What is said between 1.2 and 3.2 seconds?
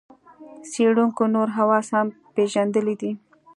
نور حواس هم پېژندلي دي.